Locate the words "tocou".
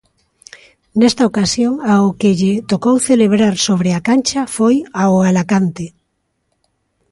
2.71-2.95